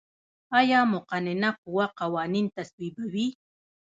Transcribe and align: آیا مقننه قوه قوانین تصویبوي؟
آیا 0.59 0.81
مقننه 0.93 1.49
قوه 1.63 1.85
قوانین 1.99 2.45
تصویبوي؟ 2.55 3.27